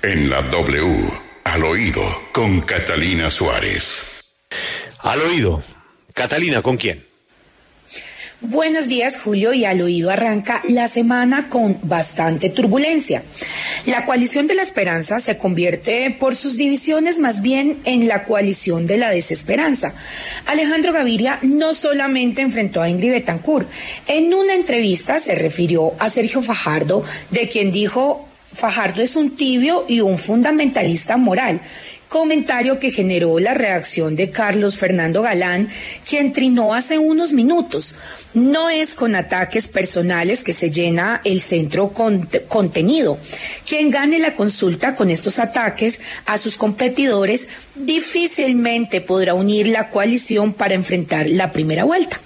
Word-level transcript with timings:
En 0.00 0.30
la 0.30 0.42
W, 0.42 1.10
al 1.42 1.64
oído, 1.64 2.02
con 2.30 2.60
Catalina 2.60 3.30
Suárez. 3.30 4.22
Al 5.00 5.20
oído. 5.22 5.60
Catalina, 6.14 6.62
¿con 6.62 6.76
quién? 6.76 7.04
Buenos 8.40 8.86
días, 8.86 9.18
Julio, 9.20 9.52
y 9.52 9.64
al 9.64 9.80
oído 9.80 10.10
arranca 10.10 10.62
la 10.68 10.86
semana 10.86 11.48
con 11.48 11.80
bastante 11.82 12.48
turbulencia. 12.48 13.24
La 13.86 14.06
coalición 14.06 14.46
de 14.46 14.54
la 14.54 14.62
esperanza 14.62 15.18
se 15.18 15.36
convierte 15.36 16.16
por 16.16 16.36
sus 16.36 16.56
divisiones 16.56 17.18
más 17.18 17.42
bien 17.42 17.80
en 17.84 18.06
la 18.06 18.22
coalición 18.22 18.86
de 18.86 18.98
la 18.98 19.10
desesperanza. 19.10 19.94
Alejandro 20.46 20.92
Gaviria 20.92 21.40
no 21.42 21.74
solamente 21.74 22.40
enfrentó 22.40 22.82
a 22.82 22.88
Ingrid 22.88 23.10
Betancourt, 23.10 23.68
en 24.06 24.32
una 24.32 24.54
entrevista 24.54 25.18
se 25.18 25.34
refirió 25.34 25.94
a 25.98 26.08
Sergio 26.08 26.40
Fajardo, 26.40 27.02
de 27.30 27.48
quien 27.48 27.72
dijo 27.72 28.27
Fajardo 28.54 29.02
es 29.02 29.16
un 29.16 29.36
tibio 29.36 29.84
y 29.88 30.00
un 30.00 30.18
fundamentalista 30.18 31.16
moral 31.16 31.60
comentario 32.08 32.78
que 32.78 32.90
generó 32.90 33.38
la 33.38 33.54
reacción 33.54 34.16
de 34.16 34.30
Carlos 34.30 34.76
Fernando 34.76 35.22
Galán, 35.22 35.68
quien 36.08 36.32
trinó 36.32 36.74
hace 36.74 36.98
unos 36.98 37.32
minutos. 37.32 37.96
No 38.34 38.70
es 38.70 38.94
con 38.94 39.14
ataques 39.14 39.68
personales 39.68 40.42
que 40.42 40.52
se 40.52 40.70
llena 40.70 41.20
el 41.24 41.40
centro 41.40 41.90
con 41.90 42.28
contenido. 42.48 43.18
Quien 43.68 43.90
gane 43.90 44.18
la 44.18 44.34
consulta 44.34 44.96
con 44.96 45.10
estos 45.10 45.38
ataques 45.38 46.00
a 46.26 46.38
sus 46.38 46.56
competidores 46.56 47.48
difícilmente 47.74 49.00
podrá 49.00 49.34
unir 49.34 49.68
la 49.68 49.90
coalición 49.90 50.54
para 50.54 50.74
enfrentar 50.74 51.28
la 51.28 51.52
primera 51.52 51.84
vuelta. 51.84 52.18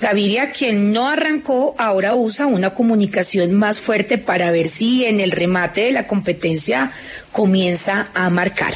Gaviria, 0.00 0.50
quien 0.50 0.92
no 0.92 1.08
arrancó, 1.08 1.74
ahora 1.78 2.14
usa 2.14 2.46
una 2.46 2.74
comunicación 2.74 3.52
más 3.52 3.80
fuerte 3.80 4.18
para 4.18 4.50
ver 4.50 4.68
si 4.68 5.04
en 5.04 5.20
el 5.20 5.30
remate 5.30 5.82
de 5.82 5.92
la 5.92 6.06
competencia 6.06 6.92
comienza 7.32 8.08
a 8.14 8.30
marcar. 8.30 8.74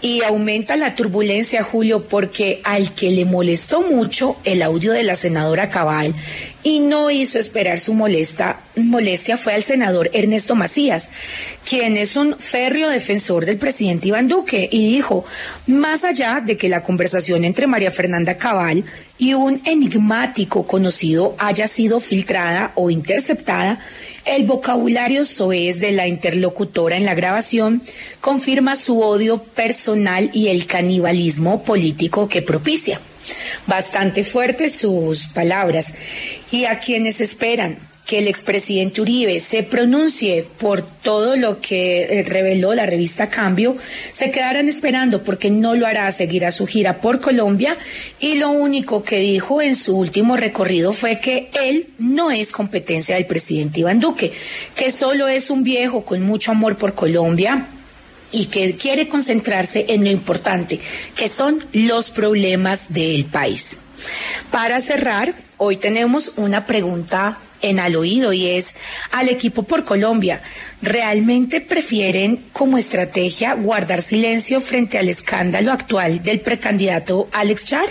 Y 0.00 0.22
aumenta 0.22 0.76
la 0.76 0.94
turbulencia, 0.94 1.62
Julio, 1.62 2.06
porque 2.06 2.60
al 2.64 2.94
que 2.94 3.10
le 3.10 3.24
molestó 3.24 3.82
mucho 3.82 4.36
el 4.44 4.62
audio 4.62 4.92
de 4.92 5.02
la 5.02 5.14
senadora 5.14 5.68
Cabal 5.68 6.14
y 6.62 6.80
no 6.80 7.10
hizo 7.10 7.38
esperar 7.38 7.80
su 7.80 7.94
molesta, 7.94 8.60
molestia 8.76 9.36
fue 9.36 9.54
al 9.54 9.62
senador 9.62 10.10
Ernesto 10.12 10.54
Macías, 10.54 11.10
quien 11.68 11.96
es 11.96 12.16
un 12.16 12.36
férreo 12.38 12.88
defensor 12.88 13.46
del 13.46 13.58
presidente 13.58 14.08
Iván 14.08 14.28
Duque, 14.28 14.68
y 14.70 14.92
dijo, 14.92 15.24
más 15.66 16.04
allá 16.04 16.42
de 16.44 16.56
que 16.56 16.68
la 16.68 16.82
conversación 16.82 17.44
entre 17.44 17.66
María 17.66 17.90
Fernanda 17.90 18.36
Cabal 18.36 18.84
y 19.18 19.34
un 19.34 19.62
enigmático 19.64 20.66
conocido 20.66 21.34
haya 21.38 21.66
sido 21.66 22.00
filtrada 22.00 22.72
o 22.74 22.90
interceptada, 22.90 23.78
el 24.26 24.44
vocabulario 24.44 25.24
soez 25.24 25.80
de 25.80 25.92
la 25.92 26.06
interlocutora 26.06 26.96
en 26.96 27.06
la 27.06 27.14
grabación 27.14 27.82
confirma 28.20 28.76
su 28.76 29.00
odio 29.00 29.42
personal 29.42 30.30
y 30.34 30.48
el 30.48 30.66
canibalismo 30.66 31.62
político 31.62 32.28
que 32.28 32.42
propicia. 32.42 33.00
Bastante 33.66 34.24
fuertes 34.24 34.74
sus 34.74 35.26
palabras. 35.26 35.94
Y 36.50 36.64
a 36.64 36.78
quienes 36.78 37.20
esperan 37.20 37.78
que 38.10 38.18
el 38.18 38.26
expresidente 38.26 39.00
Uribe 39.00 39.38
se 39.38 39.62
pronuncie 39.62 40.44
por 40.58 40.82
todo 40.82 41.36
lo 41.36 41.60
que 41.60 42.02
eh, 42.02 42.24
reveló 42.24 42.74
la 42.74 42.84
revista 42.84 43.30
Cambio, 43.30 43.76
se 44.12 44.32
quedarán 44.32 44.68
esperando 44.68 45.22
porque 45.22 45.48
no 45.48 45.76
lo 45.76 45.86
hará, 45.86 46.10
seguirá 46.10 46.50
su 46.50 46.66
gira 46.66 47.00
por 47.00 47.20
Colombia 47.20 47.76
y 48.18 48.34
lo 48.34 48.50
único 48.50 49.04
que 49.04 49.20
dijo 49.20 49.62
en 49.62 49.76
su 49.76 49.96
último 49.96 50.36
recorrido 50.36 50.92
fue 50.92 51.20
que 51.20 51.50
él 51.52 51.90
no 52.00 52.32
es 52.32 52.50
competencia 52.50 53.14
del 53.14 53.26
presidente 53.26 53.78
Iván 53.78 54.00
Duque, 54.00 54.32
que 54.74 54.90
solo 54.90 55.28
es 55.28 55.48
un 55.48 55.62
viejo 55.62 56.04
con 56.04 56.20
mucho 56.22 56.50
amor 56.50 56.76
por 56.76 56.94
Colombia, 56.96 57.68
y 58.32 58.46
que 58.46 58.76
quiere 58.76 59.08
concentrarse 59.08 59.86
en 59.88 60.04
lo 60.04 60.10
importante, 60.10 60.80
que 61.16 61.28
son 61.28 61.64
los 61.72 62.10
problemas 62.10 62.92
del 62.92 63.24
país. 63.24 63.78
Para 64.50 64.80
cerrar, 64.80 65.34
hoy 65.58 65.76
tenemos 65.76 66.32
una 66.36 66.66
pregunta 66.66 67.38
en 67.62 67.78
al 67.78 67.96
oído 67.96 68.32
y 68.32 68.46
es 68.48 68.74
al 69.10 69.28
equipo 69.28 69.62
por 69.62 69.84
Colombia. 69.84 70.42
¿Realmente 70.82 71.60
prefieren 71.60 72.44
como 72.52 72.78
estrategia 72.78 73.54
guardar 73.54 74.02
silencio 74.02 74.60
frente 74.60 74.98
al 74.98 75.08
escándalo 75.08 75.72
actual 75.72 76.22
del 76.22 76.40
precandidato 76.40 77.28
Alex 77.32 77.66
Char? 77.66 77.86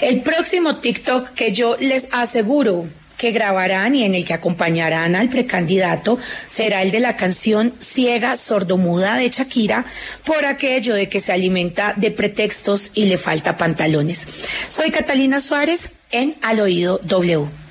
El 0.00 0.22
próximo 0.22 0.76
TikTok 0.76 1.30
que 1.30 1.52
yo 1.52 1.76
les 1.78 2.08
aseguro 2.12 2.86
que 3.16 3.30
grabarán 3.30 3.94
y 3.94 4.04
en 4.04 4.14
el 4.14 4.24
que 4.24 4.34
acompañarán 4.34 5.14
al 5.14 5.28
precandidato 5.28 6.18
será 6.46 6.82
el 6.82 6.90
de 6.90 7.00
la 7.00 7.16
canción 7.16 7.74
Ciega 7.80 8.36
Sordomuda 8.36 9.16
de 9.16 9.28
Shakira 9.28 9.84
por 10.24 10.44
aquello 10.44 10.94
de 10.94 11.08
que 11.08 11.20
se 11.20 11.32
alimenta 11.32 11.94
de 11.96 12.10
pretextos 12.10 12.90
y 12.94 13.06
le 13.06 13.18
falta 13.18 13.56
pantalones. 13.56 14.46
Soy 14.68 14.90
Catalina 14.90 15.40
Suárez 15.40 15.90
en 16.10 16.34
Al 16.42 16.60
Oído 16.60 17.00
W. 17.02 17.63